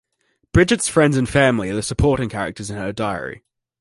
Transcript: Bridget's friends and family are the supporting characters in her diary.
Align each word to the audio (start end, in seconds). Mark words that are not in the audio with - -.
Bridget's 0.51 0.87
friends 0.87 1.15
and 1.15 1.29
family 1.29 1.69
are 1.69 1.75
the 1.75 1.83
supporting 1.83 2.27
characters 2.27 2.71
in 2.71 2.77
her 2.77 2.91
diary. 2.91 3.43